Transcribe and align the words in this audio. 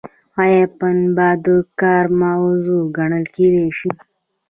ایا 0.41 0.63
پنبه 0.77 1.29
د 1.43 1.47
کار 1.81 2.05
موضوع 2.21 2.83
ګڼل 2.97 3.25
کیدای 3.35 3.69
شي؟ 3.77 3.89